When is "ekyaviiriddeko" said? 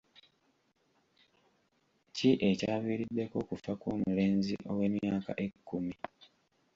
2.49-3.35